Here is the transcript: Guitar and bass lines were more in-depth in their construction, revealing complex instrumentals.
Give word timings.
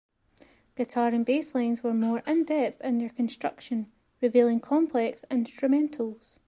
Guitar 0.75 1.09
and 1.09 1.23
bass 1.23 1.53
lines 1.53 1.83
were 1.83 1.93
more 1.93 2.23
in-depth 2.25 2.81
in 2.81 2.97
their 2.97 3.09
construction, 3.09 3.91
revealing 4.19 4.59
complex 4.59 5.25
instrumentals. 5.29 6.39